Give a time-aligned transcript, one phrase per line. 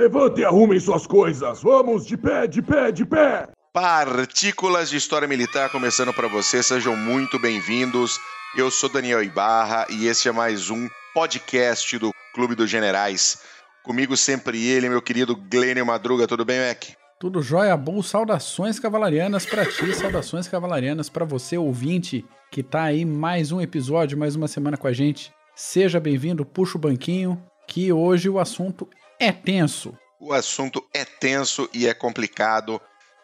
[0.00, 1.62] Levantem e arrumem suas coisas.
[1.62, 3.46] Vamos, de pé, de pé, de pé.
[3.70, 8.18] Partículas de História Militar começando para você, sejam muito bem-vindos.
[8.56, 13.42] Eu sou Daniel Ibarra e este é mais um podcast do Clube dos Generais.
[13.82, 16.82] Comigo sempre ele, meu querido Glênio Madruga, tudo bem, Mac?
[17.18, 18.02] Tudo jóia, bom.
[18.02, 24.16] Saudações cavalarianas para ti, saudações cavalarianas para você, ouvinte, que tá aí mais um episódio,
[24.16, 25.30] mais uma semana com a gente.
[25.54, 28.88] Seja bem-vindo, puxa o banquinho, que hoje o assunto
[29.20, 29.96] é tenso.
[30.18, 32.80] O assunto é tenso e é complicado.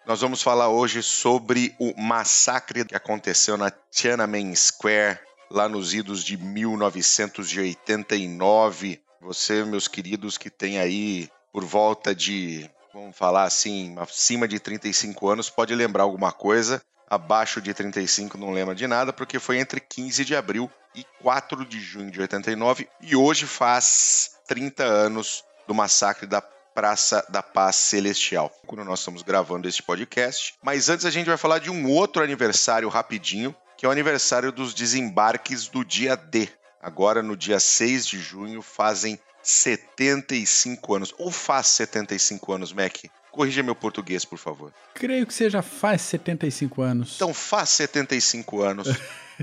[0.06, 5.18] Nós vamos falar hoje sobre o massacre que aconteceu na Tiananmen Square,
[5.50, 9.02] lá nos idos de 1989.
[9.22, 15.28] Você, meus queridos, que tem aí por volta de, vamos falar assim, acima de 35
[15.28, 16.80] anos, pode lembrar alguma coisa.
[17.08, 21.64] Abaixo de 35 não lembra de nada, porque foi entre 15 de abril e 4
[21.64, 27.76] de junho de 89 e hoje faz 30 anos do massacre da Praça da Paz
[27.76, 30.54] Celestial, quando nós estamos gravando este podcast.
[30.62, 34.52] Mas antes a gente vai falar de um outro aniversário rapidinho, que é o aniversário
[34.52, 36.48] dos desembarques do dia D.
[36.82, 41.14] Agora, no dia 6 de junho, fazem 75 anos.
[41.16, 42.94] Ou faz 75 anos, Mac?
[43.30, 44.72] Corrija meu português, por favor.
[44.94, 47.12] Creio que seja faz 75 anos.
[47.16, 48.88] Então faz 75 anos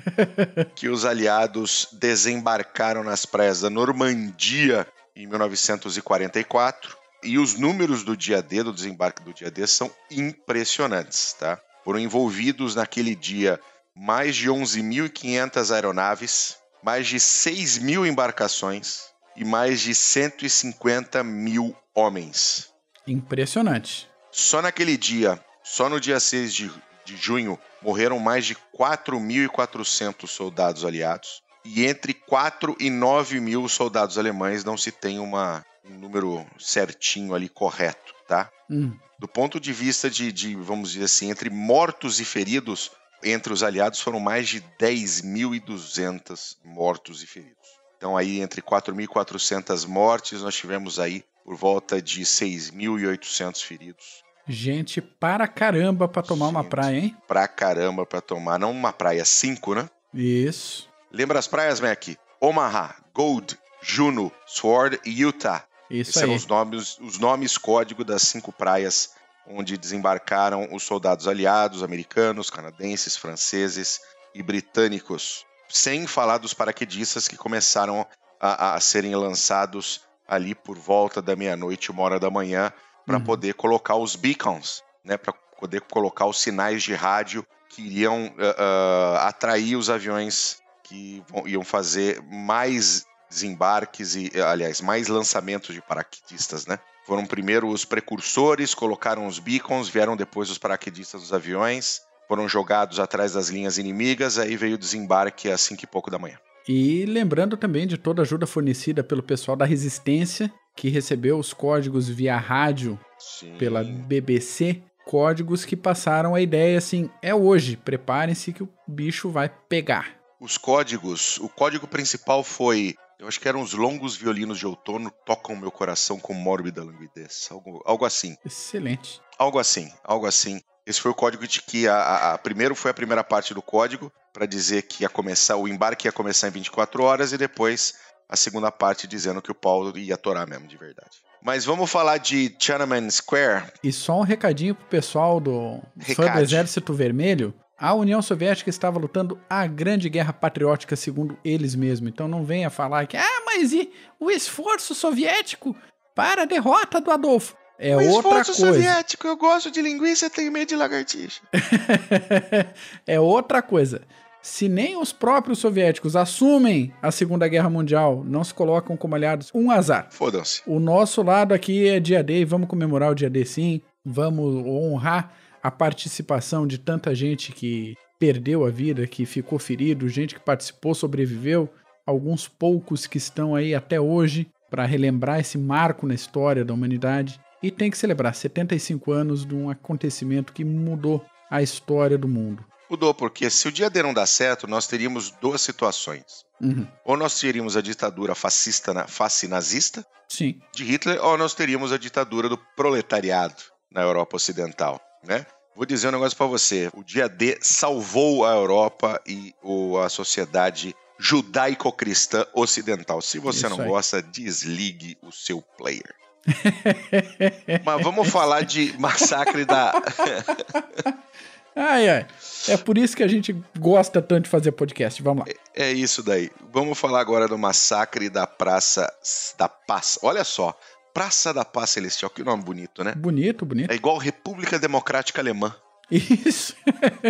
[0.76, 6.98] que os aliados desembarcaram nas praias da Normandia em 1944.
[7.24, 11.60] E os números do dia D, do desembarque do dia D, são impressionantes, tá?
[11.84, 13.60] Foram envolvidos naquele dia
[13.96, 19.04] mais de 11.500 aeronaves, mais de 6 mil embarcações
[19.36, 22.74] e mais de 150 mil homens.
[23.08, 24.10] Impressionante.
[24.32, 26.72] Só naquele dia, só no dia 6 de,
[27.06, 31.42] de junho, morreram mais de 4.400 soldados aliados.
[31.66, 37.34] E entre 4 e 9 mil soldados alemães não se tem uma, um número certinho
[37.34, 38.50] ali correto, tá?
[38.70, 38.94] Hum.
[39.18, 42.92] Do ponto de vista de, de, vamos dizer assim, entre mortos e feridos,
[43.24, 47.56] entre os aliados foram mais de 10.200 mortos e feridos.
[47.98, 54.24] Então aí entre 4.400 mortes, nós tivemos aí por volta de 6.800 feridos.
[54.46, 57.18] Gente para caramba para tomar Gente, uma praia, hein?
[57.26, 59.90] Pra caramba pra tomar, não uma praia, cinco, né?
[60.14, 60.90] Isso.
[61.14, 62.08] Lembra as praias, Mac?
[62.42, 65.64] Omaha, Gold, Juno, Sword e Utah.
[65.90, 66.28] Isso Esses aí.
[66.28, 69.12] são os nomes, os nomes código das cinco praias
[69.48, 74.00] onde desembarcaram os soldados aliados, americanos, canadenses, franceses
[74.34, 75.46] e britânicos.
[75.70, 78.08] Sem falar dos paraquedistas que começaram
[78.40, 82.72] a, a serem lançados ali por volta da meia-noite, uma hora da manhã,
[83.06, 83.24] para Uhum.
[83.24, 88.56] poder colocar os beacons, né, para poder colocar os sinais de rádio que iriam ah,
[88.58, 90.63] ah, atrair os aviões
[90.94, 96.78] que iam fazer mais desembarques e, aliás, mais lançamentos de paraquedistas, né?
[97.08, 103.00] Foram primeiro os precursores, colocaram os beacons, vieram depois os paraquedistas dos aviões, foram jogados
[103.00, 106.38] atrás das linhas inimigas, aí veio o desembarque às cinco e pouco da manhã.
[106.70, 111.54] E lembrando também de toda a ajuda fornecida pelo pessoal da Resistência, que recebeu os
[111.54, 113.58] códigos via rádio Sim.
[113.58, 119.50] pela BBC, códigos que passaram a ideia assim: é hoje, preparem-se que o bicho vai
[119.68, 120.23] pegar.
[120.44, 125.10] Os códigos, o código principal foi, eu acho que eram os longos violinos de outono
[125.26, 128.36] tocam meu coração com mórbida languidez, algo, algo assim.
[128.46, 129.22] Excelente.
[129.40, 130.60] Algo assim, algo assim.
[130.86, 133.62] Esse foi o código de que a, a- a- primeiro foi a primeira parte do
[133.62, 137.94] código para dizer que ia começar o embarque ia começar em 24 horas e depois
[138.28, 141.12] a segunda parte dizendo que o Paulo ia atorar mesmo de verdade.
[141.42, 143.72] Mas vamos falar de Tiananmen Square.
[143.82, 145.82] E só um recadinho pro pessoal do
[146.16, 146.40] fã do.
[146.40, 147.54] Exército Vermelho.
[147.84, 152.10] A União Soviética estava lutando a grande guerra patriótica, segundo eles mesmos.
[152.14, 155.76] Então não venha falar que, ah, mas e o esforço soviético
[156.16, 157.58] para a derrota do Adolfo?
[157.78, 158.54] É outra coisa.
[158.54, 161.42] soviético, eu gosto de linguiça, tenho medo de lagartixa.
[163.06, 164.04] é outra coisa.
[164.42, 169.52] Se nem os próprios soviéticos assumem a Segunda Guerra Mundial, não se colocam como aliados,
[169.54, 170.08] um azar.
[170.10, 170.62] Fodam-se.
[170.66, 173.82] O nosso lado aqui é dia D vamos comemorar o dia D sim.
[174.06, 175.34] Vamos honrar
[175.64, 180.94] a participação de tanta gente que perdeu a vida, que ficou ferido, gente que participou,
[180.94, 181.74] sobreviveu,
[182.06, 187.40] alguns poucos que estão aí até hoje para relembrar esse marco na história da humanidade.
[187.62, 192.66] E tem que celebrar 75 anos de um acontecimento que mudou a história do mundo.
[192.90, 196.44] Mudou, porque se o dia D não dá certo, nós teríamos duas situações.
[196.62, 196.86] Uhum.
[197.06, 201.98] Ou nós teríamos a ditadura fascista, na- fascinazista Sim, de Hitler, ou nós teríamos a
[201.98, 203.56] ditadura do proletariado
[203.92, 205.46] na Europa Ocidental, né?
[205.76, 206.90] Vou dizer um negócio pra você.
[206.94, 213.22] O dia D salvou a Europa e o- a sociedade judaico-cristã ocidental.
[213.22, 213.88] Se você Isso não aí.
[213.90, 216.14] gosta, desligue o seu player.
[217.86, 219.94] Mas vamos falar de massacre da.
[221.76, 222.28] ai, ai.
[222.68, 225.22] É por isso que a gente gosta tanto de fazer podcast.
[225.24, 225.54] Vamos lá.
[225.76, 226.52] É, é isso daí.
[226.72, 229.12] Vamos falar agora do massacre da Praça
[229.58, 230.20] da Paz.
[230.22, 230.78] Olha só.
[231.14, 233.14] Praça da Paz Celestial, que nome bonito, né?
[233.16, 233.92] Bonito, bonito.
[233.92, 235.76] É igual República Democrática Alemã.
[236.10, 236.76] Isso.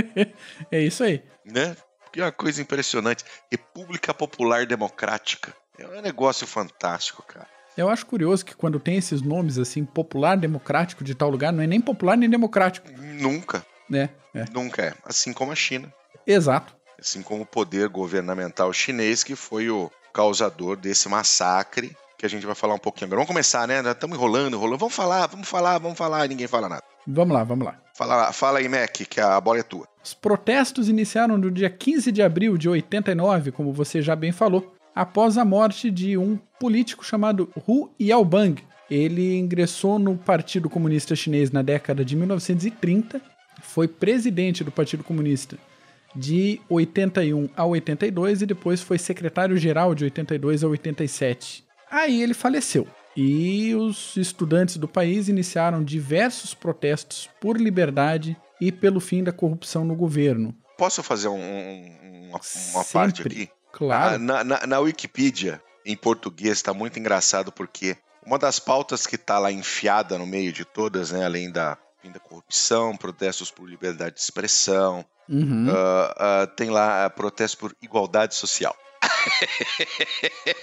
[0.71, 1.21] é isso aí.
[1.45, 1.75] Né?
[2.11, 3.25] Que é uma coisa impressionante.
[3.51, 5.53] República Popular Democrática.
[5.77, 7.47] É um negócio fantástico, cara.
[7.75, 11.63] Eu acho curioso que quando tem esses nomes assim, popular, democrático de tal lugar, não
[11.63, 12.87] é nem popular nem democrático.
[12.97, 13.65] Nunca.
[13.91, 14.45] É, é.
[14.53, 14.93] Nunca é.
[15.03, 15.91] Assim como a China.
[16.25, 16.75] Exato.
[16.99, 22.45] Assim como o poder governamental chinês, que foi o causador desse massacre, que a gente
[22.45, 23.17] vai falar um pouquinho agora.
[23.17, 23.81] Vamos começar, né?
[23.81, 24.79] Estamos enrolando, enrolando.
[24.79, 26.83] Vamos falar, vamos falar, vamos falar, e ninguém fala nada.
[27.05, 27.77] Vamos lá, vamos lá.
[27.93, 29.85] Fala, fala aí, Mac, que a bola é tua.
[30.01, 34.73] Os protestos iniciaram no dia 15 de abril de 89, como você já bem falou,
[34.95, 38.63] após a morte de um político chamado Hu Yaobang.
[38.89, 43.21] Ele ingressou no Partido Comunista Chinês na década de 1930,
[43.61, 45.57] foi presidente do Partido Comunista
[46.15, 51.72] de 81 a 82 e depois foi secretário-geral de 82 a 87.
[51.93, 52.87] Aí ele faleceu.
[53.15, 59.85] E os estudantes do país iniciaram diversos protestos por liberdade e pelo fim da corrupção
[59.85, 60.55] no governo.
[60.75, 62.41] Posso fazer um, um, uma,
[62.73, 63.47] uma parte aqui?
[63.71, 64.15] Claro.
[64.15, 67.95] Ah, na, na, na Wikipedia, em português, está muito engraçado porque
[68.25, 72.11] uma das pautas que está lá enfiada no meio de todas, né, além da fim
[72.11, 75.67] da corrupção, protestos por liberdade de expressão, uhum.
[75.69, 78.75] uh, uh, tem lá protestos por igualdade social.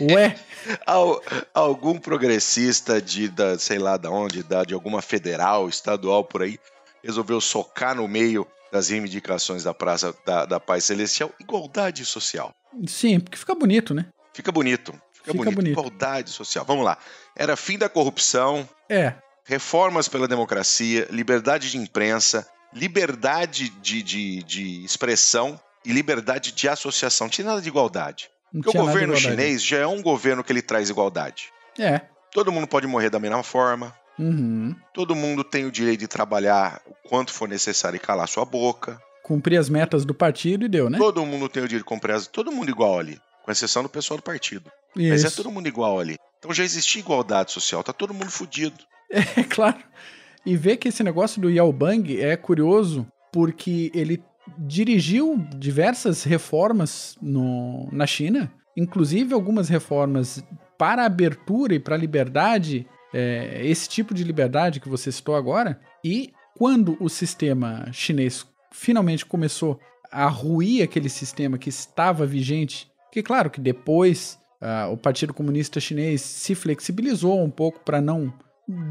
[0.00, 0.38] Ué?
[1.54, 6.58] algum progressista de, da, sei lá da onde, da, de alguma federal, estadual por aí,
[7.02, 12.54] resolveu socar no meio das reivindicações da Praça da, da Paz Celestial igualdade social.
[12.86, 14.06] Sim, porque fica bonito, né?
[14.32, 14.92] Fica bonito.
[15.12, 15.54] Fica, fica bonito.
[15.56, 15.72] bonito.
[15.72, 16.64] Igualdade social.
[16.64, 16.96] Vamos lá.
[17.36, 18.68] Era fim da corrupção.
[18.88, 19.14] É.
[19.44, 27.26] Reformas pela democracia, liberdade de imprensa, liberdade de, de, de expressão e liberdade de associação.
[27.26, 28.30] Não tinha nada de igualdade.
[28.52, 31.52] Não Porque o governo chinês já é um governo que ele traz igualdade.
[31.78, 32.02] É.
[32.32, 33.94] Todo mundo pode morrer da mesma forma.
[34.18, 34.74] Uhum.
[34.92, 39.00] Todo mundo tem o direito de trabalhar o quanto for necessário e calar sua boca.
[39.22, 40.98] Cumprir as metas do partido e deu, né?
[40.98, 42.26] Todo mundo tem o direito de cumprir as...
[42.26, 43.18] Todo mundo igual ali.
[43.44, 44.70] Com exceção do pessoal do partido.
[44.96, 45.08] Isso.
[45.10, 46.16] Mas é todo mundo igual ali.
[46.38, 47.82] Então já existia igualdade social.
[47.82, 48.78] Tá todo mundo fudido.
[49.12, 49.78] É, claro.
[50.46, 54.22] E ver que esse negócio do Yao Bang é curioso porque ele
[54.58, 60.44] dirigiu diversas reformas no, na China, inclusive algumas reformas
[60.78, 65.80] para abertura e para liberdade, é, esse tipo de liberdade que você citou agora.
[66.04, 69.78] E quando o sistema chinês finalmente começou
[70.10, 75.80] a ruir aquele sistema que estava vigente, que claro que depois uh, o Partido Comunista
[75.80, 78.32] Chinês se flexibilizou um pouco para não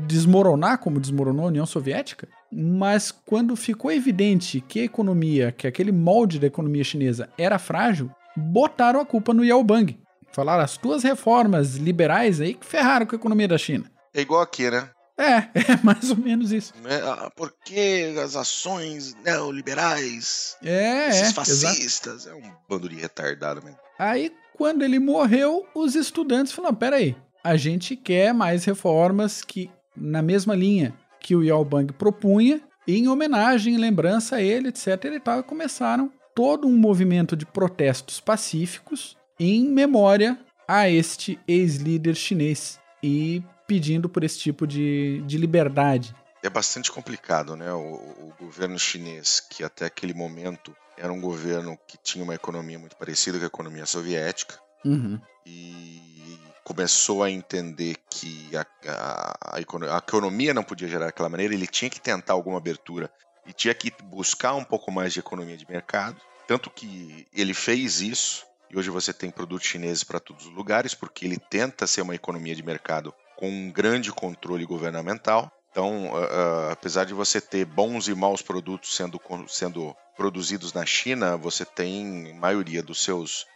[0.07, 5.91] desmoronar como desmoronou a União Soviética, mas quando ficou evidente que a economia, que aquele
[5.91, 9.99] molde da economia chinesa era frágil, botaram a culpa no Yao Bang.
[10.31, 13.89] Falaram as tuas reformas liberais aí que ferraram com a economia da China.
[14.13, 14.89] É igual aqui, né?
[15.17, 16.73] É, é mais ou menos isso.
[16.85, 22.37] É, ah, porque as ações neoliberais, é, esses é, fascistas, exato.
[22.37, 23.77] é um bando de retardado mesmo.
[23.97, 30.21] Aí, quando ele morreu, os estudantes falaram: peraí, a gente quer mais reformas que na
[30.21, 35.05] mesma linha que o Yao Bang propunha, em homenagem, em lembrança a ele, etc.
[35.05, 42.79] E tal, começaram todo um movimento de protestos pacíficos em memória a este ex-líder chinês
[43.03, 46.15] e pedindo por esse tipo de, de liberdade.
[46.41, 47.71] É bastante complicado, né?
[47.73, 52.79] O, o governo chinês, que até aquele momento era um governo que tinha uma economia
[52.79, 55.19] muito parecida com a economia soviética, uhum.
[55.45, 61.65] e começou a entender que a, a, a, economia não podia gerar daquela maneira, ele
[61.65, 63.09] tinha que tentar alguma abertura
[63.43, 66.21] e tinha que buscar um pouco mais de economia de mercado.
[66.47, 70.93] Tanto que ele fez isso, e hoje você tem produtos chineses para todos os lugares,
[70.93, 75.51] porque ele tenta ser uma economia de mercado com um grande controle governamental.
[75.71, 80.85] Então, uh, uh, apesar de você ter bons e maus produtos sendo, sendo produzidos na
[80.85, 83.47] China, você tem maioria dos seus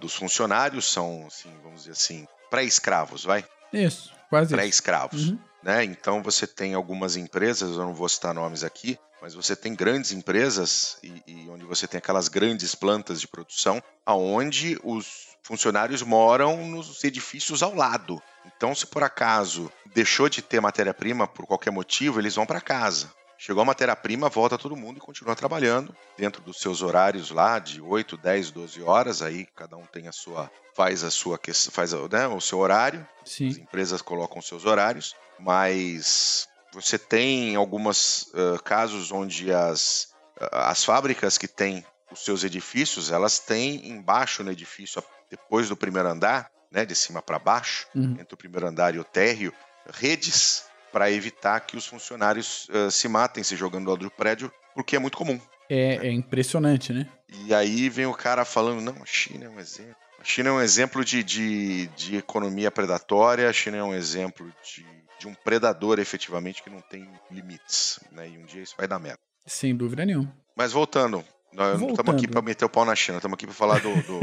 [0.00, 3.42] dos funcionários são, assim, vamos dizer assim, pré-escravos, vai?
[3.72, 5.30] Isso, quase Pré-escravos.
[5.30, 5.38] Uhum.
[5.62, 5.84] Né?
[5.84, 10.12] Então você tem algumas empresas, eu não vou citar nomes aqui, mas você tem grandes
[10.12, 16.68] empresas e, e onde você tem aquelas grandes plantas de produção, aonde os funcionários moram
[16.68, 18.20] nos edifícios ao lado.
[18.44, 23.10] Então, se por acaso deixou de ter matéria-prima por qualquer motivo, eles vão para casa.
[23.44, 27.80] Chegou a matéria-prima, volta todo mundo e continua trabalhando dentro dos seus horários lá de
[27.80, 29.20] 8, 10, 12 horas.
[29.20, 30.48] Aí cada um tem a sua.
[30.76, 31.40] faz a sua
[31.72, 33.04] faz né, o seu horário.
[33.24, 33.48] Sim.
[33.48, 40.84] As empresas colocam seus horários, mas você tem alguns uh, casos onde as, uh, as
[40.84, 46.48] fábricas que têm os seus edifícios, elas têm embaixo no edifício, depois do primeiro andar,
[46.70, 48.18] né, de cima para baixo, Uhum.
[48.20, 49.52] entre o primeiro andar e o térreo,
[49.92, 54.52] redes para evitar que os funcionários uh, se matem se jogando do lado do prédio,
[54.74, 55.40] porque é muito comum.
[55.68, 57.08] É, é impressionante, né?
[57.46, 59.96] E aí vem o cara falando, não, a China é um exemplo.
[60.20, 64.52] A China é um exemplo de, de, de economia predatória, a China é um exemplo
[64.62, 64.86] de,
[65.18, 68.28] de um predador efetivamente que não tem limites, né?
[68.28, 69.18] E um dia isso vai dar merda.
[69.46, 70.32] Sem dúvida nenhuma.
[70.54, 73.54] Mas voltando, nós não estamos aqui para meter o pau na China, estamos aqui para
[73.54, 73.90] falar do.
[74.02, 74.20] do-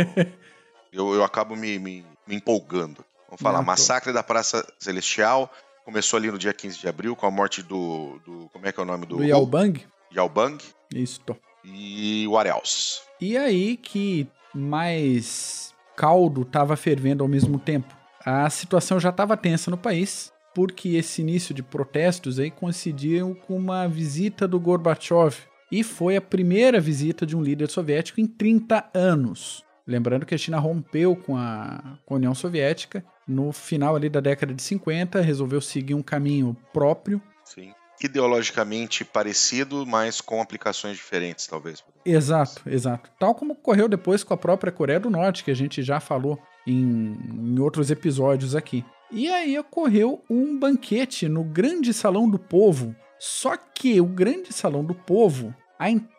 [0.94, 3.04] eu, eu acabo me, me, me empolgando.
[3.28, 5.52] Vamos falar, Não, tô- Massacre da Praça Celestial.
[5.90, 8.20] Começou ali no dia 15 de abril com a morte do.
[8.24, 9.18] do como é que é o nome do.
[9.18, 9.84] Do Yao Bang?
[10.14, 11.20] Yao Bang Isso.
[11.66, 13.02] e o Ariels.
[13.20, 17.92] E aí que mais caldo estava fervendo ao mesmo tempo.
[18.24, 23.58] A situação já estava tensa no país, porque esse início de protestos aí coincidiu com
[23.58, 25.38] uma visita do Gorbachev.
[25.72, 29.66] E foi a primeira visita de um líder soviético em 30 anos.
[29.90, 34.20] Lembrando que a China rompeu com a, com a União Soviética no final ali da
[34.20, 37.20] década de 50, resolveu seguir um caminho próprio.
[37.44, 37.74] Sim.
[38.00, 41.84] Ideologicamente parecido, mas com aplicações diferentes, talvez.
[42.06, 43.10] Exato, exato.
[43.20, 46.40] Tal como ocorreu depois com a própria Coreia do Norte, que a gente já falou
[46.68, 48.86] em, em outros episódios aqui.
[49.12, 52.96] E aí ocorreu um banquete no Grande Salão do Povo.
[53.18, 56.19] Só que o Grande Salão do Povo, a entrada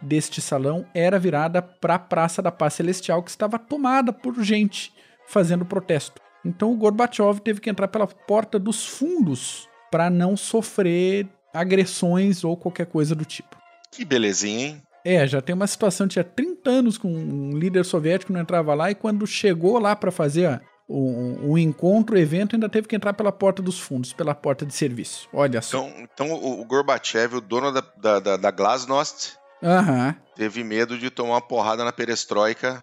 [0.00, 4.92] deste salão era virada para a Praça da Paz Celestial, que estava tomada por gente
[5.26, 6.22] fazendo protesto.
[6.44, 12.56] Então o Gorbachev teve que entrar pela porta dos fundos para não sofrer agressões ou
[12.56, 13.56] qualquer coisa do tipo.
[13.90, 14.82] Que belezinha, hein?
[15.04, 18.90] É, já tem uma situação, tinha 30 anos com um líder soviético não entrava lá
[18.90, 23.32] e quando chegou lá para fazer um, um encontro, evento, ainda teve que entrar pela
[23.32, 25.28] porta dos fundos, pela porta de serviço.
[25.32, 25.78] Olha só.
[25.86, 30.14] Então, então o, Gorbachev, o dono da, da, da, da Glasnost, Aham.
[30.36, 32.82] teve medo de tomar uma porrada na perestroika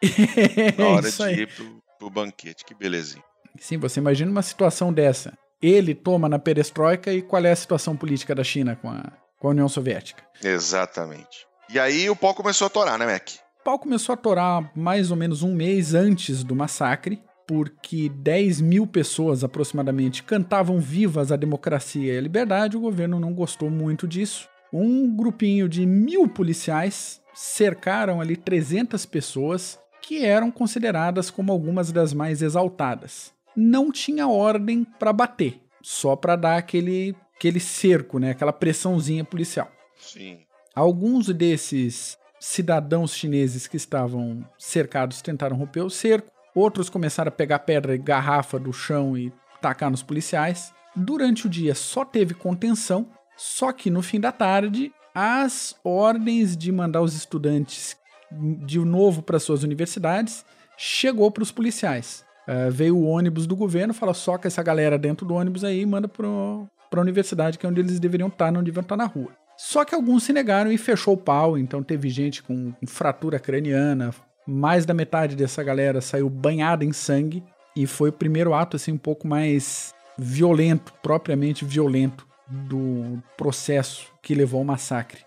[0.78, 1.40] na É hora isso de aí.
[1.40, 2.64] ir pro, pro banquete.
[2.64, 3.24] Que belezinha.
[3.58, 5.32] Sim, você imagina uma situação dessa.
[5.60, 9.48] Ele toma na perestroika e qual é a situação política da China com a, com
[9.48, 10.22] a União Soviética?
[10.42, 11.46] Exatamente.
[11.68, 13.28] E aí o pau começou a torar, né, Mac?
[13.60, 18.60] O pau começou a torar mais ou menos um mês antes do massacre, porque 10
[18.60, 22.76] mil pessoas aproximadamente cantavam vivas a democracia e a liberdade.
[22.76, 24.46] O governo não gostou muito disso.
[24.70, 32.12] Um grupinho de mil policiais cercaram ali 300 pessoas que eram consideradas como algumas das
[32.12, 33.32] mais exaltadas.
[33.56, 38.32] Não tinha ordem para bater, só para dar aquele, aquele cerco, né?
[38.32, 39.72] aquela pressãozinha policial.
[39.96, 40.40] Sim.
[40.74, 47.60] Alguns desses cidadãos chineses que estavam cercados tentaram romper o cerco, outros começaram a pegar
[47.60, 50.72] pedra e garrafa do chão e tacar nos policiais.
[50.94, 56.70] Durante o dia só teve contenção, só que no fim da tarde, as ordens de
[56.72, 57.96] mandar os estudantes
[58.30, 60.44] de novo para suas universidades
[60.76, 62.24] chegou para os policiais.
[62.46, 66.08] Uh, veio o ônibus do governo, fala soca essa galera dentro do ônibus aí manda
[66.08, 69.30] para a universidade, que é onde eles deveriam estar, não deviam estar na rua.
[69.56, 74.14] Só que alguns se negaram e fechou o pau, então teve gente com fratura craniana,
[74.48, 77.44] mais da metade dessa galera saiu banhada em sangue
[77.76, 84.34] e foi o primeiro ato assim um pouco mais violento, propriamente violento do processo que
[84.34, 85.22] levou ao massacre.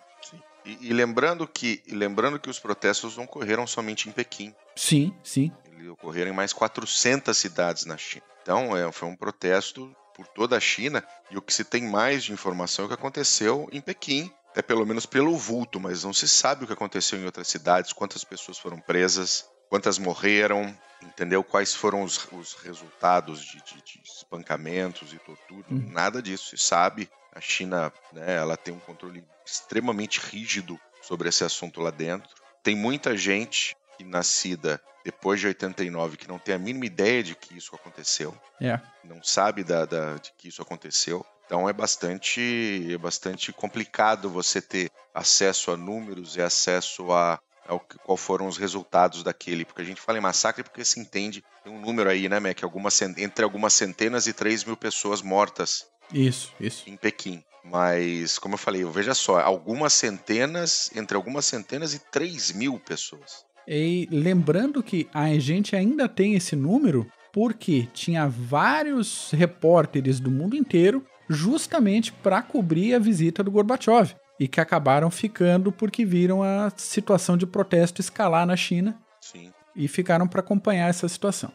[0.65, 4.55] E, e lembrando que lembrando que os protestos não ocorreram somente em Pequim.
[4.75, 5.51] Sim, sim.
[5.71, 8.23] Eles ocorreram em mais 400 cidades na China.
[8.41, 12.23] Então, é, foi um protesto por toda a China e o que se tem mais
[12.23, 16.13] de informação é o que aconteceu em Pequim, é pelo menos pelo vulto, mas não
[16.13, 21.43] se sabe o que aconteceu em outras cidades, quantas pessoas foram presas, quantas morreram, entendeu?
[21.43, 25.89] Quais foram os, os resultados de, de, de, espancamentos e tortura, Hum.
[25.91, 27.09] nada disso se sabe.
[27.33, 32.29] A China, né, ela tem um controle extremamente rígido sobre esse assunto lá dentro.
[32.61, 37.33] Tem muita gente que nascida depois de 89 que não tem a mínima ideia de
[37.35, 38.79] que isso aconteceu É.
[39.03, 41.25] não sabe da, da- de que isso aconteceu.
[41.51, 47.37] Então é bastante, é bastante complicado você ter acesso a números e acesso a
[47.89, 49.65] que- qual foram os resultados daquele.
[49.65, 52.63] Porque a gente fala em massacre porque se entende tem um número aí, né, Mac?
[52.63, 56.89] Algumas, entre algumas centenas e 3 mil pessoas mortas Isso, isso.
[56.89, 57.43] em Pequim.
[57.65, 63.43] Mas, como eu falei, veja só, algumas centenas, entre algumas centenas e 3 mil pessoas.
[63.67, 70.55] E lembrando que a gente ainda tem esse número porque tinha vários repórteres do mundo
[70.55, 76.71] inteiro justamente para cobrir a visita do Gorbachev e que acabaram ficando porque viram a
[76.75, 79.53] situação de protesto escalar na China Sim.
[79.75, 81.51] e ficaram para acompanhar essa situação.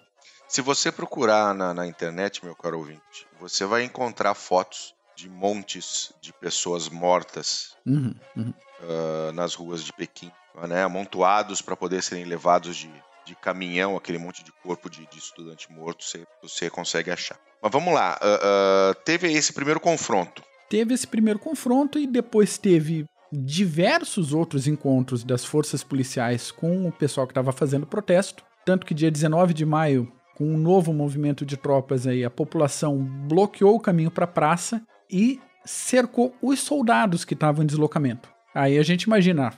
[0.49, 6.13] Se você procurar na, na internet, meu caro ouvinte, você vai encontrar fotos de montes
[6.21, 8.55] de pessoas mortas Uhum, uhum.
[8.83, 10.31] ah, nas ruas de Pequim,
[10.69, 12.91] né, amontoados para poder serem levados de,
[13.27, 17.39] de caminhão, aquele monte de corpo de, de estudante morto, você, você consegue achar.
[17.61, 20.43] Mas vamos lá, ah, ah, teve esse primeiro confronto.
[20.71, 26.93] Teve esse primeiro confronto e depois teve diversos outros encontros das forças policiais com o
[26.93, 28.45] pessoal que estava fazendo protesto.
[28.65, 32.99] Tanto que dia 19 de maio, com um novo movimento de tropas aí, a população
[32.99, 38.29] bloqueou o caminho para a praça e cercou os soldados que estavam em deslocamento.
[38.55, 39.53] Aí a gente imagina,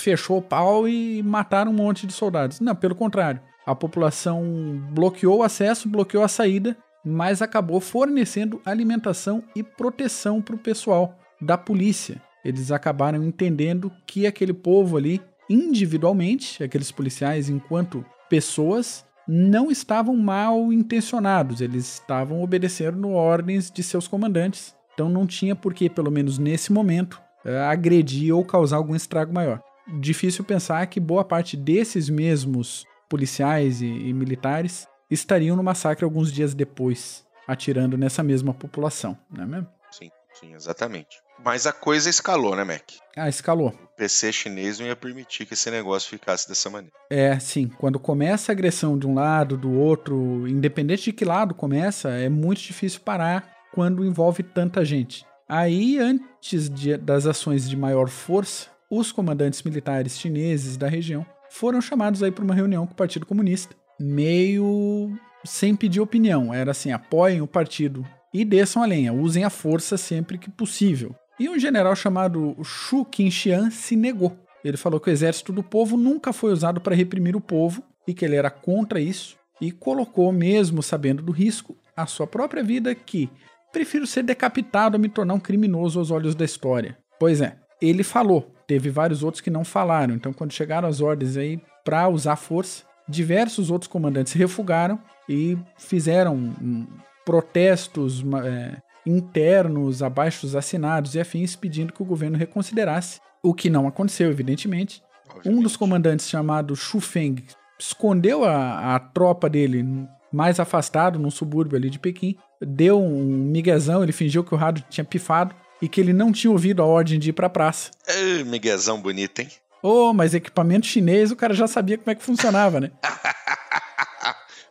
[0.00, 2.60] fechou o pau e mataram um monte de soldados.
[2.60, 3.40] Não, pelo contrário.
[3.66, 4.42] A população
[4.90, 11.18] bloqueou o acesso, bloqueou a saída, mas acabou fornecendo alimentação e proteção para o pessoal
[11.40, 12.20] da polícia.
[12.44, 20.70] Eles acabaram entendendo que aquele povo ali, individualmente, aqueles policiais, enquanto pessoas, não estavam mal
[20.70, 24.74] intencionados, eles estavam obedecendo ordens de seus comandantes.
[24.92, 29.32] Então não tinha por que, pelo menos nesse momento, eh, agredir ou causar algum estrago
[29.32, 29.60] maior.
[29.86, 36.32] Difícil pensar que boa parte desses mesmos policiais e, e militares estariam no massacre alguns
[36.32, 39.68] dias depois, atirando nessa mesma população, não é mesmo?
[39.92, 40.10] Sim,
[40.40, 41.22] sim, exatamente.
[41.44, 42.82] Mas a coisa escalou, né, Mac?
[43.16, 43.68] Ah, escalou.
[43.68, 46.94] O PC chinês não ia permitir que esse negócio ficasse dessa maneira.
[47.10, 47.68] É, sim.
[47.78, 52.28] Quando começa a agressão de um lado, do outro, independente de que lado começa, é
[52.28, 55.26] muito difícil parar quando envolve tanta gente.
[55.48, 61.80] Aí, antes de- das ações de maior força, os comandantes militares chineses da região foram
[61.80, 65.12] chamados aí para uma reunião com o Partido Comunista, meio
[65.44, 66.52] sem pedir opinião.
[66.52, 71.14] Era assim: apoiem o partido e desçam a lenha, usem a força sempre que possível.
[71.38, 74.36] E um general chamado Shu Qinxian se negou.
[74.64, 78.14] Ele falou que o exército do povo nunca foi usado para reprimir o povo e
[78.14, 82.94] que ele era contra isso e colocou, mesmo sabendo do risco, a sua própria vida
[82.94, 83.30] que
[83.72, 86.96] prefiro ser decapitado a me tornar um criminoso aos olhos da história.
[87.18, 88.53] Pois é, ele falou.
[88.66, 90.14] Teve vários outros que não falaram.
[90.14, 94.98] Então, quando chegaram as ordens aí para usar força, diversos outros comandantes refugaram
[95.28, 96.86] e fizeram hum,
[97.24, 103.20] protestos é, internos, abaixos assinados e afins, pedindo que o governo reconsiderasse.
[103.42, 105.02] O que não aconteceu, evidentemente.
[105.44, 107.44] Um dos comandantes, chamado Xu Feng,
[107.78, 109.84] escondeu a, a tropa dele
[110.32, 114.84] mais afastado, num subúrbio ali de Pequim, deu um miguezão, ele fingiu que o rádio
[114.90, 117.90] tinha pifado e que ele não tinha ouvido a ordem de ir pra praça.
[118.06, 119.48] Ê, miguezão bonito, hein?
[119.82, 122.90] Ô, mas equipamento chinês, o cara já sabia como é que funcionava, né?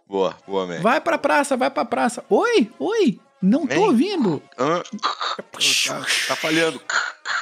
[0.08, 0.82] Boa, boa, Mac.
[0.82, 2.24] Vai pra praça, vai pra praça.
[2.30, 3.84] Oi, oi, não tô Vem.
[3.86, 4.44] ouvindo.
[4.58, 4.84] Ah,
[5.88, 6.80] tá, tá falhando.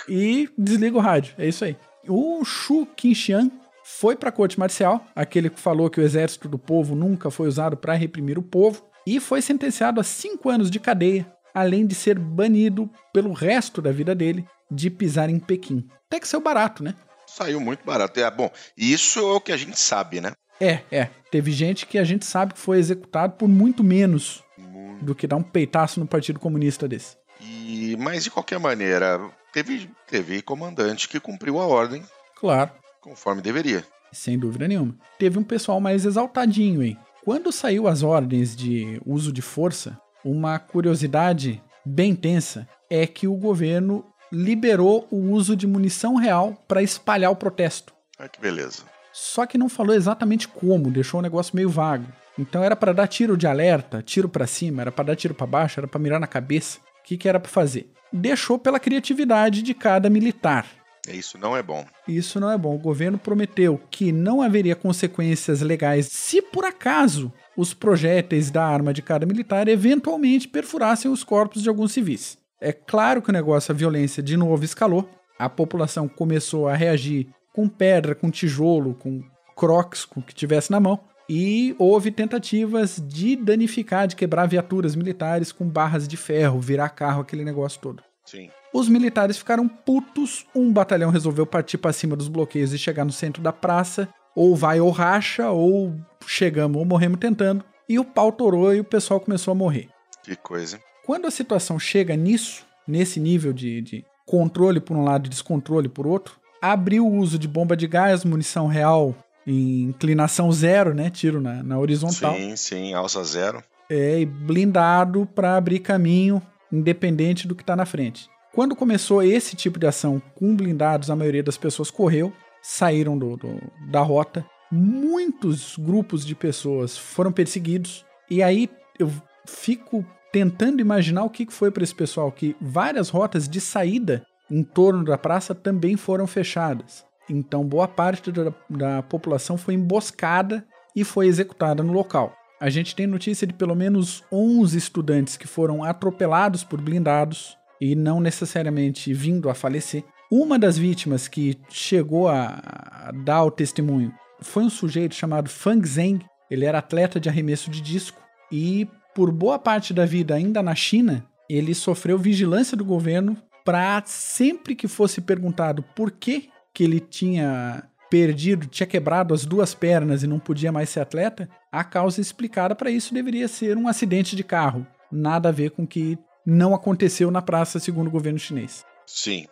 [0.08, 1.34] e desliga o rádio.
[1.38, 1.76] É isso aí.
[2.08, 3.52] O Shu Qinxian
[3.84, 7.47] foi para a corte marcial, aquele que falou que o exército do povo nunca foi
[7.47, 11.95] usado para reprimir o povo, e foi sentenciado a cinco anos de cadeia, além de
[11.95, 15.87] ser banido pelo resto da vida dele de pisar em Pequim.
[16.07, 16.95] Até que saiu barato, né?
[17.27, 18.19] Saiu muito barato.
[18.19, 20.31] É, bom, isso é o que a gente sabe, né?
[20.59, 21.09] É, é.
[21.31, 25.03] Teve gente que a gente sabe que foi executado por muito menos Muito.
[25.05, 27.15] do que dar um peitaço no Partido Comunista desse.
[27.39, 29.19] E, mas de qualquer maneira,
[29.51, 32.03] teve, teve comandante que cumpriu a ordem
[32.35, 32.71] Claro.
[32.99, 33.83] conforme deveria.
[34.11, 34.95] Sem dúvida nenhuma.
[35.17, 36.97] Teve um pessoal mais exaltadinho, hein?
[37.23, 43.36] Quando saiu as ordens de uso de força, uma curiosidade bem tensa é que o
[43.36, 47.93] governo liberou o uso de munição real para espalhar o protesto.
[48.17, 48.84] Ah, que beleza.
[49.12, 52.05] Só que não falou exatamente como, deixou o negócio meio vago.
[52.39, 55.47] Então era para dar tiro de alerta, tiro para cima, era para dar tiro para
[55.47, 56.79] baixo, era para mirar na cabeça.
[56.79, 57.91] O que, que era para fazer?
[58.13, 60.65] Deixou pela criatividade de cada militar.
[61.07, 61.86] É, Isso não é bom.
[62.07, 62.75] Isso não é bom.
[62.75, 68.93] O governo prometeu que não haveria consequências legais se por acaso os projéteis da arma
[68.93, 72.37] de cada militar eventualmente perfurassem os corpos de alguns civis.
[72.59, 75.09] É claro que o negócio, a violência de novo escalou.
[75.37, 79.23] A população começou a reagir com pedra, com tijolo, com
[79.55, 80.99] crocs, com o que tivesse na mão.
[81.27, 87.21] E houve tentativas de danificar, de quebrar viaturas militares com barras de ferro, virar carro,
[87.21, 88.03] aquele negócio todo.
[88.25, 88.49] Sim.
[88.73, 93.11] Os militares ficaram putos, um batalhão resolveu partir para cima dos bloqueios e chegar no
[93.11, 98.31] centro da praça, ou vai ou racha, ou chegamos ou morremos tentando, e o pau
[98.31, 99.89] torou e o pessoal começou a morrer.
[100.23, 100.79] Que coisa.
[101.05, 105.89] Quando a situação chega nisso, nesse nível de, de controle por um lado e descontrole
[105.89, 109.15] por outro, abriu o uso de bomba de gás, munição real
[109.45, 113.63] em inclinação zero, né, tiro na, na horizontal, Sim, sim, alça zero.
[113.89, 116.39] é, e blindado para abrir caminho
[116.71, 118.29] independente do que está na frente.
[118.53, 122.31] Quando começou esse tipo de ação com blindados, a maioria das pessoas correu,
[122.62, 124.45] saíram do, do, da rota.
[124.71, 128.06] Muitos grupos de pessoas foram perseguidos.
[128.30, 129.12] E aí eu
[129.45, 134.63] fico tentando imaginar o que foi para esse pessoal, que várias rotas de saída em
[134.63, 137.06] torno da praça também foram fechadas.
[137.30, 142.34] Então, boa parte da, da população foi emboscada e foi executada no local.
[142.60, 147.95] A gente tem notícia de pelo menos 11 estudantes que foram atropelados por blindados e
[147.95, 150.04] não necessariamente vindo a falecer.
[150.31, 156.23] Uma das vítimas que chegou a, dar o testemunho foi um sujeito chamado Fang Zeng.
[156.49, 158.17] Ele era atleta de arremesso de disco
[158.49, 164.01] e, por boa parte da vida ainda na China, ele sofreu vigilância do governo para
[164.05, 170.23] sempre que fosse perguntado por que, que ele tinha perdido, tinha quebrado as duas pernas
[170.23, 174.35] e não podia mais ser atleta, a causa explicada para isso deveria ser um acidente
[174.35, 174.87] de carro.
[175.11, 178.85] Nada a ver com o que não aconteceu na praça, segundo o governo chinês.
[179.05, 179.45] Sim.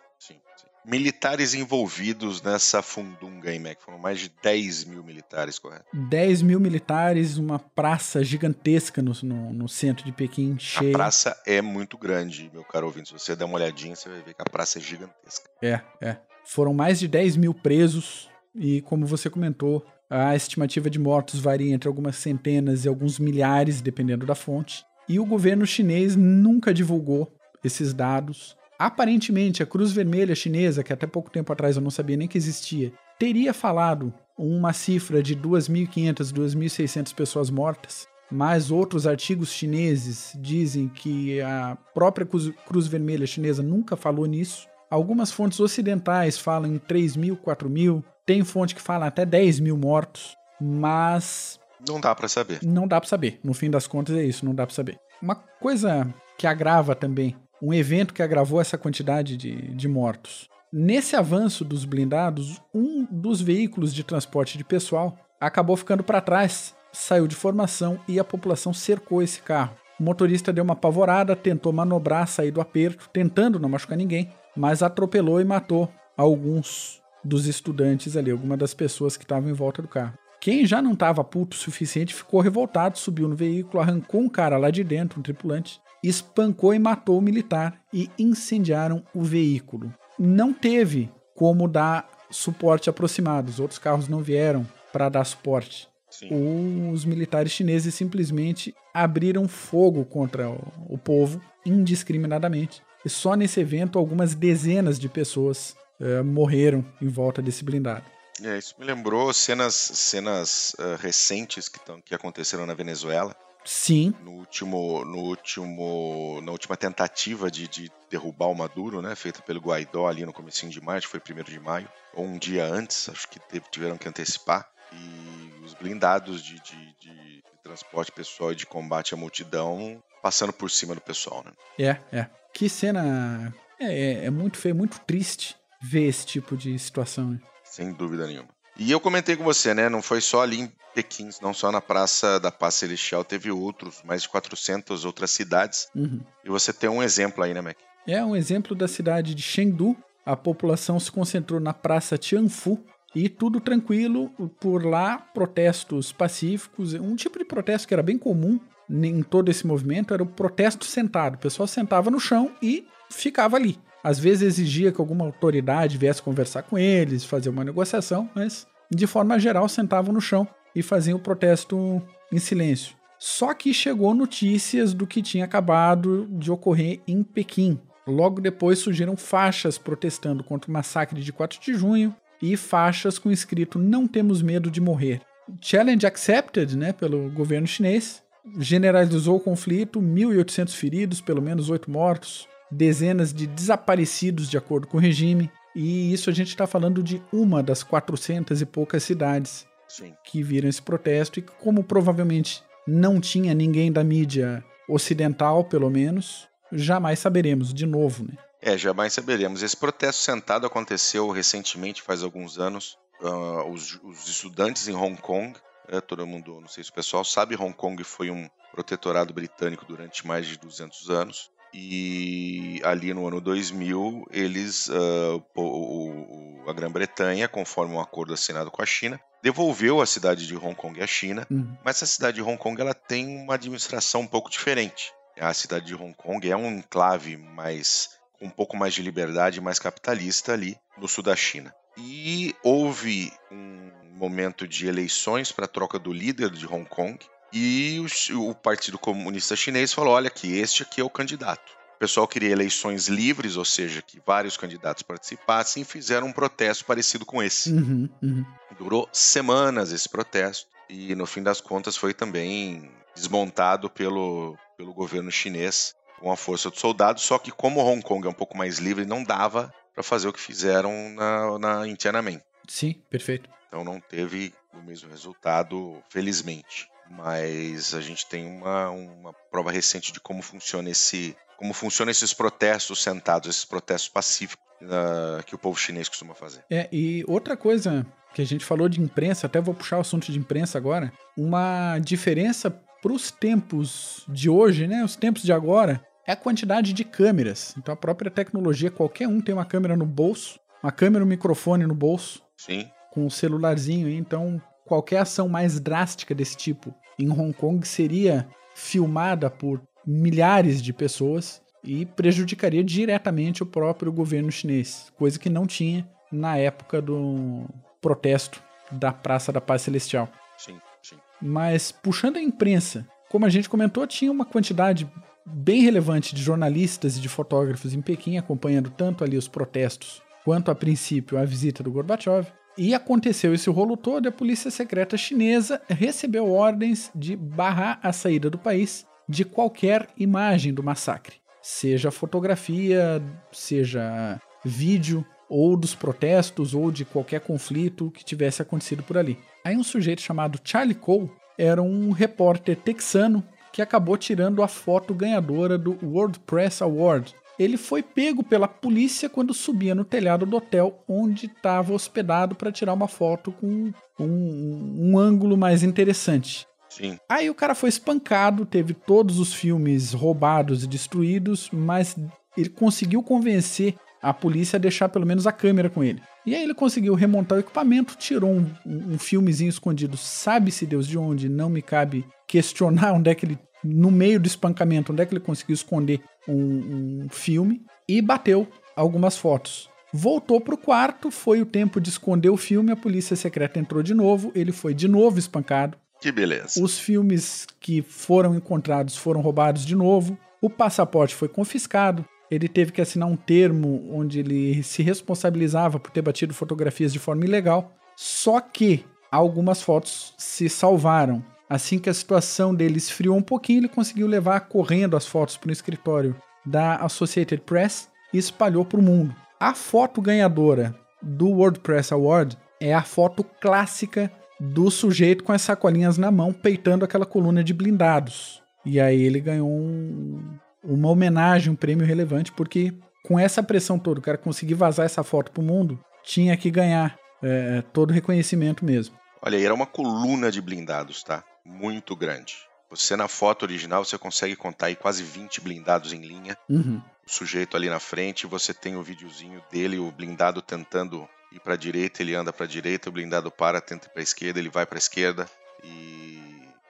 [0.84, 3.78] Militares envolvidos nessa fundunga aí, Mac.
[3.80, 5.84] Foram mais de 10 mil militares, correto?
[5.92, 10.90] 10 mil militares, uma praça gigantesca no, no, no centro de Pequim, cheia.
[10.90, 13.08] A praça é muito grande, meu caro ouvinte.
[13.08, 15.48] Se você der uma olhadinha, você vai ver que a praça é gigantesca.
[15.62, 16.16] É, é.
[16.44, 21.72] Foram mais de 10 mil presos e, como você comentou, a estimativa de mortos varia
[21.72, 24.84] entre algumas centenas e alguns milhares, dependendo da fonte.
[25.08, 28.56] E o governo chinês nunca divulgou esses dados.
[28.80, 32.38] Aparentemente, a Cruz Vermelha Chinesa, que até pouco tempo atrás eu não sabia nem que
[32.38, 40.88] existia, teria falado uma cifra de 2.500, 2.600 pessoas mortas, mas outros artigos chineses dizem
[40.88, 44.66] que a própria Cruz Vermelha Chinesa nunca falou nisso.
[44.90, 48.02] Algumas fontes ocidentais falam em 3 mil, 4 mil.
[48.24, 51.60] Tem fonte que fala até 10 mil mortos, mas.
[51.86, 52.60] Não dá para saber.
[52.62, 53.40] Não dá para saber.
[53.44, 54.98] No fim das contas é isso, não dá para saber.
[55.20, 60.48] Uma coisa que agrava também um evento que agravou essa quantidade de, de mortos.
[60.72, 66.74] Nesse avanço dos blindados, um dos veículos de transporte de pessoal acabou ficando para trás,
[66.92, 69.76] saiu de formação e a população cercou esse carro.
[69.98, 74.82] O motorista deu uma apavorada, tentou manobrar, sair do aperto, tentando não machucar ninguém, mas
[74.82, 79.88] atropelou e matou alguns dos estudantes ali, algumas das pessoas que estavam em volta do
[79.88, 80.14] carro.
[80.40, 84.56] Quem já não estava puto o suficiente ficou revoltado, subiu no veículo, arrancou um cara
[84.56, 89.92] lá de dentro, um tripulante, espancou e matou o militar e incendiaram o veículo.
[90.18, 95.88] Não teve como dar suporte aproximado, os outros carros não vieram para dar suporte.
[96.10, 96.90] Sim.
[96.90, 102.82] Os militares chineses simplesmente abriram fogo contra o povo indiscriminadamente.
[103.04, 108.04] E só nesse evento algumas dezenas de pessoas uh, morreram em volta desse blindado.
[108.42, 113.34] É, isso me lembrou cenas, cenas uh, recentes que, tão, que aconteceram na Venezuela,
[113.64, 114.14] Sim.
[114.22, 119.60] No último, no último, na última tentativa de, de derrubar o Maduro, né, feita pelo
[119.60, 122.64] Guaidó ali no comecinho de maio, acho que foi primeiro de maio, ou um dia
[122.64, 124.68] antes, acho que teve, tiveram que antecipar.
[124.92, 130.70] E os blindados de, de, de, transporte pessoal e de combate à multidão passando por
[130.70, 131.52] cima do pessoal, né?
[131.78, 132.26] É, é.
[132.52, 137.30] Que cena é, é, é muito feio, muito triste ver esse tipo de situação.
[137.30, 137.40] Né?
[137.62, 138.48] Sem dúvida nenhuma.
[138.80, 139.90] E eu comentei com você, né?
[139.90, 144.02] Não foi só ali em Pequim, não só na Praça da Paz Celestial, teve outros,
[144.04, 145.88] mais de 400 outras cidades.
[145.94, 146.18] Uhum.
[146.42, 147.76] E você tem um exemplo aí, né, Mac?
[148.08, 149.94] É um exemplo da cidade de Chengdu.
[150.24, 152.82] A população se concentrou na Praça Tianfu
[153.14, 154.30] e tudo tranquilo.
[154.58, 156.94] Por lá, protestos pacíficos.
[156.94, 160.86] Um tipo de protesto que era bem comum em todo esse movimento era o protesto
[160.86, 161.34] sentado.
[161.34, 163.78] O pessoal sentava no chão e ficava ali.
[164.02, 169.06] Às vezes exigia que alguma autoridade viesse conversar com eles, fazer uma negociação, mas de
[169.06, 172.94] forma geral sentavam no chão e faziam o protesto em silêncio.
[173.18, 177.78] Só que chegou notícias do que tinha acabado de ocorrer em Pequim.
[178.06, 183.30] Logo depois surgiram faixas protestando contra o massacre de 4 de junho e faixas com
[183.30, 185.20] escrito Não temos medo de morrer.
[185.60, 188.22] Challenge accepted, né, pelo governo chinês.
[188.58, 194.96] Generalizou o conflito, 1.800 feridos, pelo menos 8 mortos dezenas de desaparecidos de acordo com
[194.96, 195.50] o regime.
[195.74, 200.14] E isso a gente está falando de uma das 400 e poucas cidades Sim.
[200.24, 201.38] que viram esse protesto.
[201.38, 208.24] E como provavelmente não tinha ninguém da mídia ocidental, pelo menos, jamais saberemos de novo,
[208.24, 208.36] né?
[208.62, 209.62] É, jamais saberemos.
[209.62, 212.98] Esse protesto sentado aconteceu recentemente, faz alguns anos.
[213.20, 215.54] Uh, os, os, estudantes em Hong Kong,
[215.88, 219.84] é, todo mundo, não sei se o pessoal sabe, Hong Kong foi um protetorado britânico
[219.86, 221.50] durante mais de 200 anos.
[221.72, 228.70] E ali no ano 2000, eles, uh, o, o, a Grã-Bretanha, conforme um acordo assinado
[228.70, 231.76] com a China, devolveu a cidade de Hong Kong à China, uhum.
[231.84, 235.12] mas a cidade de Hong Kong ela tem uma administração um pouco diferente.
[235.38, 239.60] A cidade de Hong Kong é um enclave mais com um pouco mais de liberdade,
[239.60, 241.74] mais capitalista ali no sul da China.
[241.96, 247.18] E houve um momento de eleições para a troca do líder de Hong Kong
[247.52, 247.98] e
[248.32, 251.72] o, o Partido Comunista Chinês falou: olha que este aqui é o candidato.
[251.96, 256.84] O pessoal queria eleições livres, ou seja, que vários candidatos participassem e fizeram um protesto
[256.84, 257.72] parecido com esse.
[257.72, 258.44] Uhum, uhum.
[258.78, 265.30] Durou semanas esse protesto e no fim das contas foi também desmontado pelo, pelo governo
[265.30, 268.78] chinês com a força dos soldados, só que como Hong Kong é um pouco mais
[268.78, 272.40] livre, não dava para fazer o que fizeram na, na em Tiananmen.
[272.68, 273.48] Sim, perfeito.
[273.68, 276.88] Então não teve o mesmo resultado, felizmente.
[277.10, 282.32] Mas a gente tem uma, uma prova recente de como funciona esse, como funcionam esses
[282.32, 286.64] protestos sentados, esses protestos pacíficos uh, que o povo chinês costuma fazer.
[286.70, 290.30] É, e outra coisa que a gente falou de imprensa, até vou puxar o assunto
[290.30, 296.04] de imprensa agora, uma diferença para os tempos de hoje, né, os tempos de agora,
[296.26, 297.74] é a quantidade de câmeras.
[297.76, 301.86] Então a própria tecnologia, qualquer um tem uma câmera no bolso, uma câmera, um microfone
[301.86, 302.42] no bolso.
[302.56, 302.88] Sim.
[303.10, 308.48] Com o um celularzinho, então qualquer ação mais drástica desse tipo em Hong Kong seria
[308.74, 315.66] filmada por milhares de pessoas e prejudicaria diretamente o próprio governo chinês, coisa que não
[315.66, 317.64] tinha na época do
[318.00, 320.28] protesto da Praça da Paz Celestial.
[320.58, 321.16] Sim, sim.
[321.40, 325.10] Mas puxando a imprensa, como a gente comentou, tinha uma quantidade
[325.46, 330.70] bem relevante de jornalistas e de fotógrafos em Pequim acompanhando tanto ali os protestos quanto
[330.70, 332.46] a princípio a visita do Gorbachev.
[332.78, 338.48] E aconteceu esse rolo todo, a polícia secreta chinesa recebeu ordens de barrar a saída
[338.48, 346.90] do país de qualquer imagem do massacre, seja fotografia, seja vídeo, ou dos protestos, ou
[346.92, 349.36] de qualquer conflito que tivesse acontecido por ali.
[349.64, 355.12] Aí um sujeito chamado Charlie Cole era um repórter texano que acabou tirando a foto
[355.12, 357.34] ganhadora do World Press Award.
[357.60, 362.72] Ele foi pego pela polícia quando subia no telhado do hotel onde estava hospedado para
[362.72, 366.66] tirar uma foto com um, um ângulo mais interessante.
[366.88, 367.18] Sim.
[367.28, 372.16] Aí o cara foi espancado, teve todos os filmes roubados e destruídos, mas
[372.56, 376.22] ele conseguiu convencer a polícia a deixar pelo menos a câmera com ele.
[376.46, 381.18] E aí ele conseguiu remontar o equipamento, tirou um, um filmezinho escondido, sabe-se Deus de
[381.18, 385.26] onde, não me cabe questionar onde é que ele, no meio do espancamento, onde é
[385.26, 389.88] que ele conseguiu esconder um, um filme, e bateu algumas fotos.
[390.12, 394.02] Voltou para o quarto, foi o tempo de esconder o filme, a polícia secreta entrou
[394.02, 395.96] de novo, ele foi de novo espancado.
[396.20, 396.82] Que beleza.
[396.82, 402.90] Os filmes que foram encontrados foram roubados de novo, o passaporte foi confiscado, ele teve
[402.90, 407.94] que assinar um termo onde ele se responsabilizava por ter batido fotografias de forma ilegal.
[408.16, 411.44] Só que algumas fotos se salvaram.
[411.70, 415.68] Assim que a situação dele esfriou um pouquinho, ele conseguiu levar correndo as fotos para
[415.68, 416.34] o escritório
[416.66, 419.32] da Associated Press e espalhou para o mundo.
[419.60, 426.18] A foto ganhadora do WordPress Award é a foto clássica do sujeito com as sacolinhas
[426.18, 428.60] na mão, peitando aquela coluna de blindados.
[428.84, 430.42] E aí ele ganhou um,
[430.82, 435.22] uma homenagem, um prêmio relevante, porque com essa pressão toda, o cara conseguir vazar essa
[435.22, 439.14] foto pro mundo, tinha que ganhar é, todo o reconhecimento mesmo.
[439.40, 441.44] Olha, era uma coluna de blindados, tá?
[441.64, 442.56] Muito grande.
[442.90, 446.56] Você na foto original você consegue contar aí quase 20 blindados em linha.
[446.68, 447.00] Uhum.
[447.26, 451.76] O sujeito ali na frente, você tem o videozinho dele, o blindado tentando ir para
[451.76, 454.98] direita, ele anda para direita, o blindado para, tenta ir para esquerda, ele vai para
[454.98, 455.46] esquerda
[455.84, 456.40] e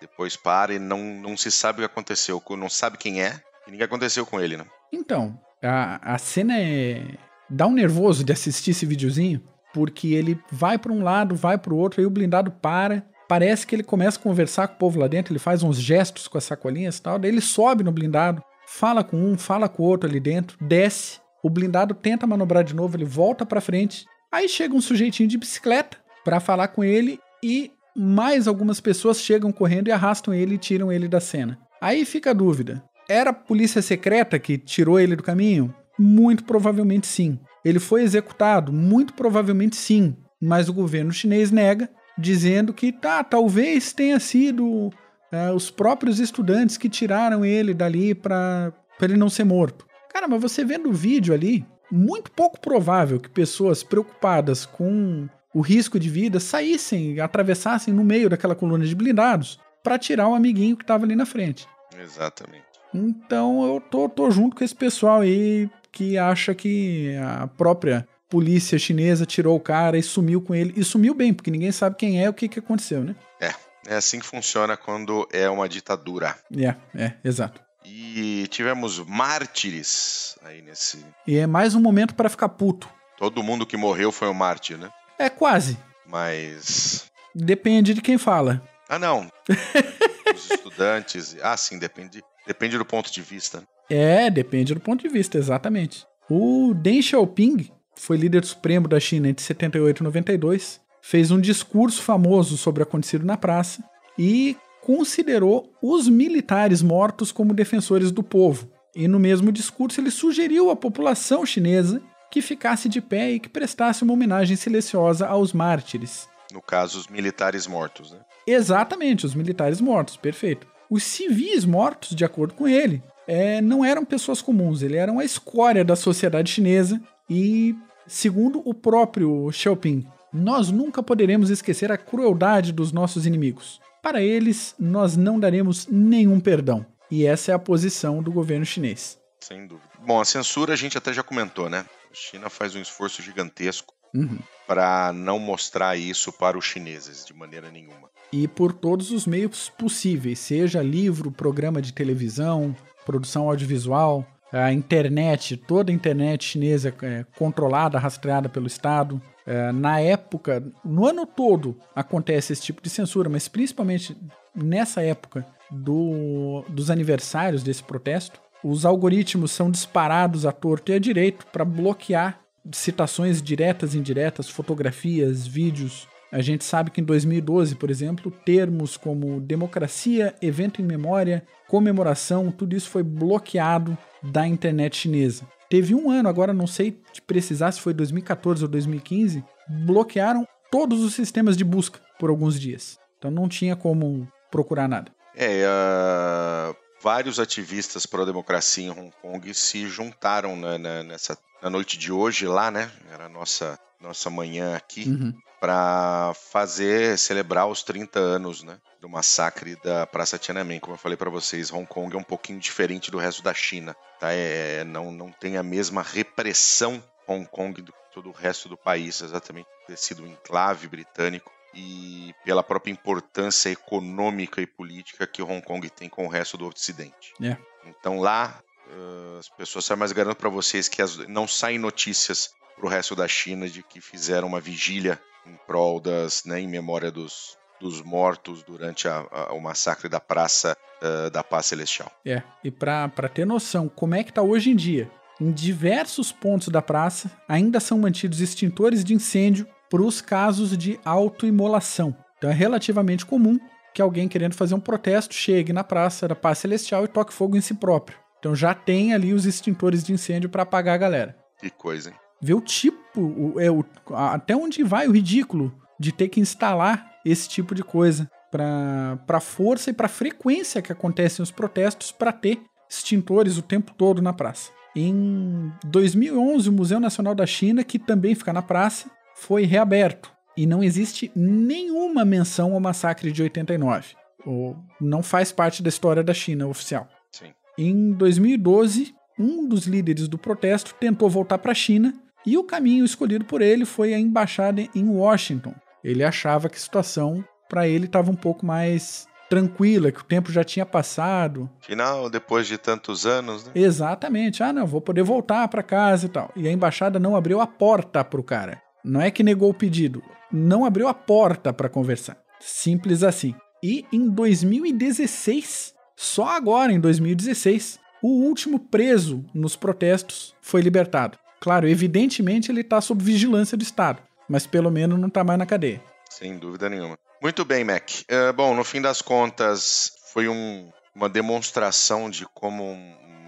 [0.00, 3.70] depois para e não, não se sabe o que aconteceu, não sabe quem é, e
[3.70, 4.64] ninguém aconteceu com ele, né?
[4.92, 7.04] Então, a, a cena é.
[7.48, 11.72] dá um nervoso de assistir esse videozinho, porque ele vai para um lado, vai para
[11.72, 13.06] o outro, aí o blindado para.
[13.30, 16.26] Parece que ele começa a conversar com o povo lá dentro, ele faz uns gestos
[16.26, 19.84] com as sacolinhas e tal, daí ele sobe no blindado, fala com um, fala com
[19.84, 24.04] o outro ali dentro, desce, o blindado tenta manobrar de novo, ele volta para frente,
[24.32, 29.52] aí chega um sujeitinho de bicicleta para falar com ele e mais algumas pessoas chegam
[29.52, 31.56] correndo e arrastam ele e tiram ele da cena.
[31.80, 35.72] Aí fica a dúvida: era a polícia secreta que tirou ele do caminho?
[35.96, 37.38] Muito provavelmente sim.
[37.64, 38.72] Ele foi executado?
[38.72, 40.16] Muito provavelmente sim.
[40.42, 41.88] Mas o governo chinês nega,
[42.20, 44.90] dizendo que tá, talvez tenha sido
[45.32, 49.86] é, os próprios estudantes que tiraram ele dali para ele não ser morto.
[50.12, 55.60] Cara, mas você vendo o vídeo ali, muito pouco provável que pessoas preocupadas com o
[55.60, 60.76] risco de vida saíssem, atravessassem no meio daquela coluna de blindados para tirar o amiguinho
[60.76, 61.66] que estava ali na frente.
[62.00, 62.64] Exatamente.
[62.92, 68.78] Então eu tô, tô junto com esse pessoal aí que acha que a própria polícia
[68.78, 70.72] chinesa tirou o cara e sumiu com ele.
[70.76, 73.16] E sumiu bem, porque ninguém sabe quem é o que, que aconteceu, né?
[73.40, 73.52] É,
[73.88, 76.38] é assim que funciona quando é uma ditadura.
[76.56, 77.60] É, é, exato.
[77.84, 81.04] E tivemos mártires aí nesse.
[81.26, 82.88] E é mais um momento para ficar puto.
[83.18, 84.90] Todo mundo que morreu foi um mártir, né?
[85.18, 85.76] É quase.
[86.06, 87.06] Mas.
[87.34, 88.62] Depende de quem fala.
[88.88, 89.28] Ah, não.
[90.34, 91.36] Os estudantes.
[91.42, 93.62] Ah, sim, depende, depende do ponto de vista.
[93.88, 96.06] É, depende do ponto de vista, exatamente.
[96.28, 102.02] O Deng Xiaoping foi líder supremo da China entre 78 e 92, fez um discurso
[102.02, 103.84] famoso sobre o acontecido na praça
[104.18, 108.70] e considerou os militares mortos como defensores do povo.
[108.96, 113.48] E no mesmo discurso ele sugeriu à população chinesa que ficasse de pé e que
[113.48, 116.28] prestasse uma homenagem silenciosa aos mártires.
[116.52, 118.18] No caso, os militares mortos, né?
[118.46, 120.66] Exatamente, os militares mortos, perfeito.
[120.88, 125.24] Os civis mortos, de acordo com ele, é, não eram pessoas comuns, eles eram a
[125.24, 132.72] escória da sociedade chinesa e, segundo o próprio Xiaoping, nós nunca poderemos esquecer a crueldade
[132.72, 133.80] dos nossos inimigos.
[134.02, 136.86] Para eles, nós não daremos nenhum perdão.
[137.10, 139.18] E essa é a posição do governo chinês.
[139.40, 139.88] Sem dúvida.
[140.06, 141.84] Bom, a censura a gente até já comentou, né?
[142.10, 144.38] A China faz um esforço gigantesco Uhum.
[144.66, 148.10] para não mostrar isso para os chineses de maneira nenhuma.
[148.32, 152.74] E por todos os meios possíveis, seja livro, programa de televisão,
[153.06, 159.20] produção audiovisual, a internet, toda a internet chinesa é controlada, rastreada pelo Estado.
[159.46, 164.16] É, na época, no ano todo acontece esse tipo de censura, mas principalmente
[164.54, 170.98] nessa época do, dos aniversários desse protesto, os algoritmos são disparados à torto e à
[170.98, 172.40] direito para bloquear
[172.72, 176.06] citações diretas e indiretas, fotografias, vídeos.
[176.32, 182.52] A gente sabe que em 2012, por exemplo, termos como democracia, evento em memória, comemoração,
[182.52, 185.44] tudo isso foi bloqueado da internet chinesa.
[185.68, 191.02] Teve um ano, agora não sei te precisar se foi 2014 ou 2015, bloquearam todos
[191.02, 192.98] os sistemas de busca por alguns dias.
[193.18, 195.12] Então não tinha como procurar nada.
[195.34, 201.98] É, uh, vários ativistas pró-democracia em Hong Kong se juntaram né, né, nessa, na noite
[201.98, 202.90] de hoje lá, né?
[203.12, 205.08] Era a nossa, nossa manhã aqui.
[205.08, 205.34] Uhum.
[205.60, 210.80] Para fazer celebrar os 30 anos, né, do massacre da Praça Tiananmen.
[210.80, 213.94] Como eu falei para vocês, Hong Kong é um pouquinho diferente do resto da China,
[214.18, 214.32] tá?
[214.32, 219.20] É, não, não tem a mesma repressão Hong Kong do todo o resto do país,
[219.20, 225.42] exatamente por ter sido um enclave britânico e pela própria importância econômica e política que
[225.42, 227.32] Hong Kong tem com o resto do Ocidente.
[227.40, 227.56] É.
[227.86, 232.52] Então lá uh, as pessoas sabem, mas garanto para vocês que as, não saem notícias
[232.76, 236.68] para o resto da China de que fizeram uma vigília em prol das, né, em
[236.68, 242.10] memória dos, dos mortos durante a, a, o massacre da Praça uh, da Paz Celestial.
[242.24, 246.68] É, e para ter noção como é que tá hoje em dia, em diversos pontos
[246.68, 252.14] da praça ainda são mantidos extintores de incêndio para os casos de autoimolação.
[252.36, 253.58] Então é relativamente comum
[253.92, 257.56] que alguém querendo fazer um protesto chegue na praça da Paz Celestial e toque fogo
[257.56, 258.18] em si próprio.
[258.38, 261.36] Então já tem ali os extintores de incêndio para apagar a galera.
[261.58, 262.16] Que coisa, hein?
[262.40, 267.20] Vê o tipo, o, é, o, até onde vai o ridículo de ter que instalar
[267.24, 272.10] esse tipo de coisa para a força e para a frequência que acontecem os protestos
[272.10, 274.70] para ter extintores o tempo todo na praça.
[274.94, 280.66] Em 2011, o Museu Nacional da China, que também fica na praça, foi reaberto e
[280.66, 284.16] não existe nenhuma menção ao massacre de 89.
[284.44, 287.08] Ou não faz parte da história da China oficial.
[287.30, 287.52] Sim.
[287.78, 292.12] Em 2012, um dos líderes do protesto tentou voltar para a China
[292.46, 295.74] e o caminho escolhido por ele foi a embaixada em Washington.
[296.02, 300.52] Ele achava que a situação para ele estava um pouco mais tranquila, que o tempo
[300.52, 301.68] já tinha passado.
[301.80, 303.72] Final, depois de tantos anos, né?
[303.74, 304.62] Exatamente.
[304.62, 306.50] Ah, não, vou poder voltar para casa e tal.
[306.54, 308.80] E a embaixada não abriu a porta pro cara.
[309.04, 310.22] Não é que negou o pedido,
[310.52, 312.36] não abriu a porta para conversar.
[312.60, 313.54] Simples assim.
[313.82, 321.38] E em 2016, só agora em 2016, o último preso nos protestos foi libertado.
[321.60, 325.66] Claro, evidentemente ele está sob vigilância do Estado, mas pelo menos não está mais na
[325.66, 326.02] cadeia.
[326.28, 327.18] Sem dúvida nenhuma.
[327.42, 328.08] Muito bem, Mac.
[328.22, 332.84] Uh, bom, no fim das contas, foi um, uma demonstração de como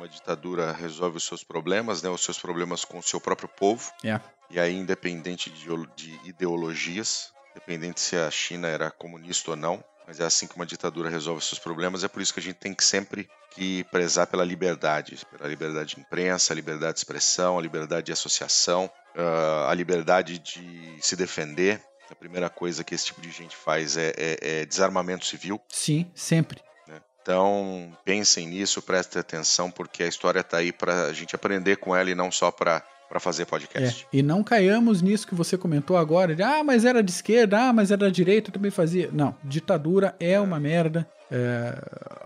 [0.03, 3.91] uma ditadura resolve os seus problemas, né, os seus problemas com o seu próprio povo.
[4.05, 4.23] Yeah.
[4.51, 5.67] E aí, independente de,
[5.97, 10.67] de ideologias, independente se a China era comunista ou não, mas é assim que uma
[10.67, 12.05] ditadura resolve seus problemas.
[12.05, 15.95] É por isso que a gente tem que sempre que prezar pela liberdade, pela liberdade
[15.95, 21.15] de imprensa, a liberdade de expressão, a liberdade de associação, uh, a liberdade de se
[21.17, 21.81] defender.
[22.11, 25.61] A primeira coisa que esse tipo de gente faz é, é, é desarmamento civil.
[25.69, 26.63] Sim, sempre.
[26.87, 27.01] Né?
[27.23, 31.97] Então pensem nisso, prestem atenção, porque a história está aí para a gente aprender com
[31.97, 34.09] ela e não só para para fazer podcast.
[34.11, 37.69] É, e não caiamos nisso que você comentou agora, de ah, mas era de esquerda,
[37.69, 39.11] ah, mas era da direita, também fazia.
[39.13, 41.07] Não, ditadura é uma merda.
[41.31, 41.75] É,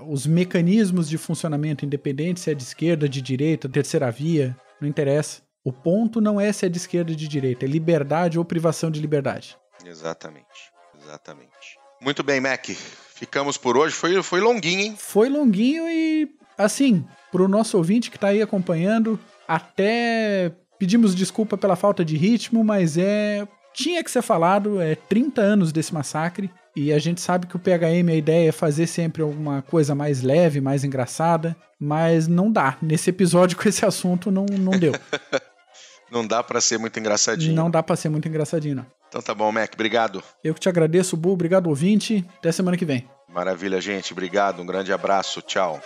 [0.07, 5.43] os mecanismos de funcionamento, independente se é de esquerda, de direita, terceira via, não interessa.
[5.65, 8.89] O ponto não é se é de esquerda ou de direita, é liberdade ou privação
[8.89, 9.59] de liberdade.
[9.85, 10.71] Exatamente,
[11.03, 11.81] exatamente.
[12.01, 12.65] Muito bem, Mac.
[12.65, 13.93] Ficamos por hoje.
[13.93, 14.95] Foi, foi longuinho, hein?
[14.97, 19.19] Foi longuinho e, assim, pro nosso ouvinte que tá aí acompanhando,
[19.49, 23.47] até pedimos desculpa pela falta de ritmo, mas é.
[23.73, 26.51] Tinha que ser falado, é 30 anos desse massacre.
[26.75, 30.23] E a gente sabe que o PHM, a ideia é fazer sempre alguma coisa mais
[30.23, 32.77] leve, mais engraçada, mas não dá.
[32.81, 34.93] Nesse episódio com esse assunto não, não deu.
[36.11, 37.55] não dá para ser muito engraçadinho.
[37.55, 38.87] Não dá para ser muito engraçadinho, não.
[39.09, 39.73] Então tá bom, Mac.
[39.75, 40.23] Obrigado.
[40.43, 41.33] Eu que te agradeço, Bu.
[41.33, 42.25] Obrigado, ouvinte.
[42.39, 43.09] Até semana que vem.
[43.29, 44.13] Maravilha, gente.
[44.13, 44.61] Obrigado.
[44.61, 45.43] Um grande abraço.
[45.43, 45.81] Tchau.